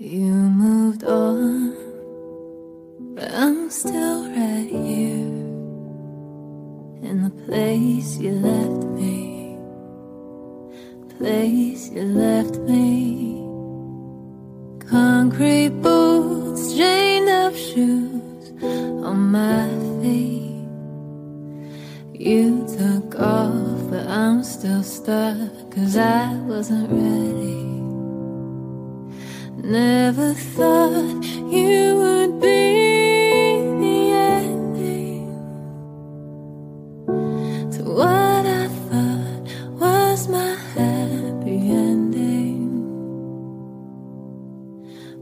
[0.00, 1.74] You moved on,
[3.16, 5.26] but I'm still right here
[7.02, 9.58] in the place you left me.
[11.18, 13.42] Place you left me.
[14.88, 19.68] Concrete boots, chained up shoes on my
[20.00, 20.68] feet.
[22.14, 27.47] You took off, but I'm still stuck, cause I wasn't ready.
[29.60, 35.26] Never thought you would be the ending
[37.72, 42.70] to what I thought was my happy ending.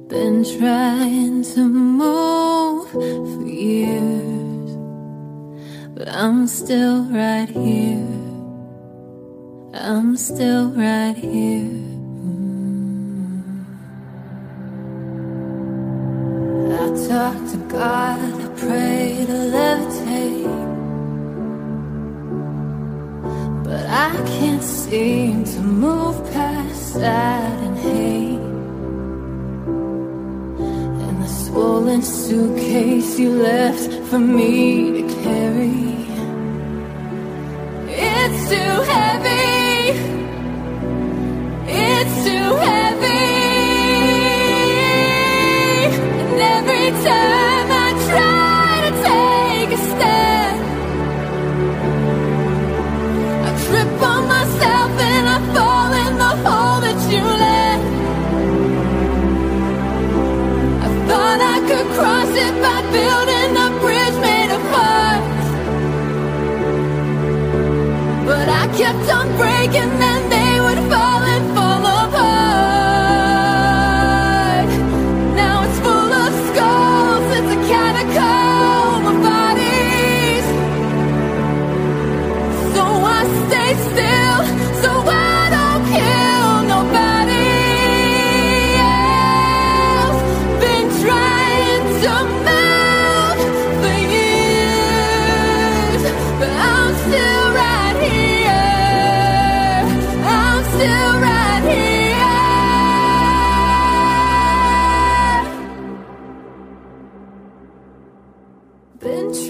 [0.06, 4.77] Been trying to move for years,
[5.96, 8.06] but I'm still right here.
[9.72, 11.95] I'm still right here.
[17.09, 20.47] Talk to God, I pray to levitate.
[23.62, 28.47] But I can't seem to move past sad and hate.
[31.05, 35.97] And the swollen suitcase you left for me to carry.
[37.89, 39.91] It's too heavy.
[41.69, 42.75] It's too heavy.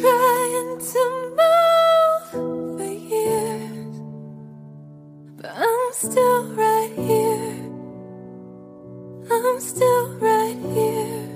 [0.00, 1.02] trying to
[1.38, 4.00] move for years,
[5.36, 7.70] but I'm still right here.
[9.30, 11.28] I'm still right here.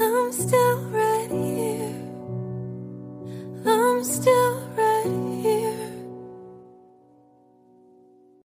[0.00, 1.94] I'm still right here.
[3.66, 4.47] I'm still.